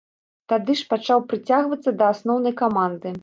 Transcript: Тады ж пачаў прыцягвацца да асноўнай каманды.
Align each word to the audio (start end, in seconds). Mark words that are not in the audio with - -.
Тады 0.53 0.75
ж 0.79 0.87
пачаў 0.93 1.21
прыцягвацца 1.33 1.95
да 2.01 2.09
асноўнай 2.17 2.57
каманды. 2.65 3.17